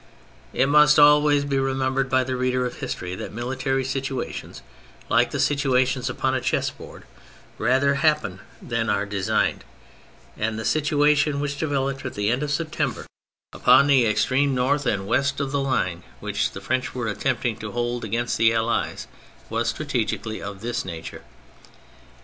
It 0.51 0.65
must 0.65 0.97
always 0.97 1.45
be 1.45 1.59
remembered 1.59 2.09
by 2.09 2.23
the 2.23 2.35
reader 2.35 2.65
of 2.65 2.77
history 2.77 3.13
that 3.13 3.31
military 3.35 3.83
situations, 3.83 4.63
like 5.09 5.29
the 5.29 5.39
situations 5.39 6.09
upon 6.09 6.33
a 6.33 6.41
chess 6.41 6.71
board, 6.71 7.03
rather 7.59 7.93
happen 7.93 8.39
than 8.59 8.89
are 8.89 9.05
designed; 9.05 9.63
and 10.35 10.57
the 10.57 10.65
situation 10.65 11.39
which 11.39 11.59
developed 11.59 12.03
at 12.03 12.15
the 12.15 12.31
end 12.31 12.41
of 12.41 12.49
September 12.49 13.05
upon 13.53 13.85
the 13.85 13.93
THE 13.93 14.03
MILITARY 14.05 14.13
ASPECT 14.15 14.31
187 14.31 14.41
188 14.41 14.47
THE 14.51 14.53
FRENCH 14.55 14.55
REVOLUTION 14.55 14.55
extreme 14.55 14.55
north 14.55 14.85
and 14.87 15.07
west 15.07 15.39
of 15.39 15.51
the 15.51 15.61
line 15.61 16.03
which 16.19 16.51
the 16.53 16.61
French 16.61 16.95
were 16.95 17.07
attempting 17.07 17.57
to 17.57 17.71
hold 17.73 18.03
against 18.03 18.37
the 18.39 18.51
Allies 18.53 19.07
was 19.51 19.67
strategically 19.69 20.41
of 20.41 20.61
this 20.61 20.83
nature. 20.83 21.21